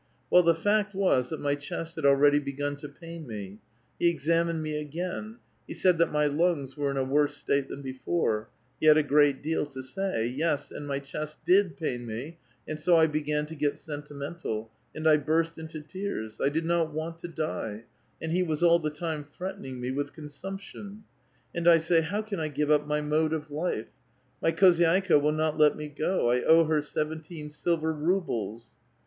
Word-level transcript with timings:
Well, 0.31 0.41
the 0.41 0.55
fact 0.55 0.93
T^^s 0.95 1.29
that 1.29 1.39
my 1.39 1.53
chest 1.53 1.95
had 1.95 2.07
already 2.07 2.39
begun 2.39 2.75
to 2.77 2.89
pain 2.89 3.27
me; 3.27 3.59
he 3.99 4.09
exam 4.09 4.47
"ined 4.49 4.59
me 4.63 4.75
again; 4.79 5.37
he 5.67 5.75
said 5.75 5.99
that 5.99 6.11
my 6.11 6.25
lungs 6.25 6.75
were 6.75 6.89
in 6.89 6.97
a 6.97 7.03
worse 7.03 7.37
state 7.37 7.69
*J^a 7.69 7.73
n 7.73 7.81
before; 7.83 8.49
he 8.79 8.87
had 8.87 8.97
a 8.97 9.03
great 9.03 9.43
deal 9.43 9.63
to 9.67 9.83
say; 9.83 10.25
yes, 10.25 10.71
and 10.71 10.87
my 10.87 10.97
chest 10.97 11.45
V^^ 11.47 11.77
pain 11.77 12.07
me, 12.07 12.39
and 12.67 12.79
so 12.79 12.97
I 12.97 13.05
began 13.05 13.45
to 13.45 13.53
get 13.55 13.77
sentimental, 13.77 14.71
and 14.95 15.07
I 15.07 15.17
burst 15.17 15.53
^^to 15.57 15.67
teara. 15.87 16.35
I 16.43 16.49
did 16.49 16.65
not 16.65 16.91
want 16.91 17.19
to 17.19 17.27
die, 17.27 17.83
and 18.19 18.31
he 18.31 18.41
was 18.41 18.63
all 18.63 18.79
the 18.79 18.89
time 18.89 19.23
threatening 19.23 19.79
me 19.79 19.91
with 19.91 20.13
consumption. 20.13 21.03
And 21.53 21.67
I 21.67 21.77
say, 21.77 22.01
'How 22.01 22.23
can 22.23 22.39
I 22.39 22.49
K^ve 22.49 22.71
up 22.71 22.87
my 22.87 23.01
mode 23.01 23.33
of 23.33 23.51
life? 23.51 23.89
My 24.41 24.51
khozydika 24.51 25.21
will 25.21 25.31
not 25.31 25.59
let 25.59 25.75
me 25.77 25.87
go. 25.89 26.31
A 26.31 26.43
owe 26.43 26.63
her 26.63 26.81
seventeen 26.81 27.51
silver 27.51 27.93
rubles.' 27.93 28.65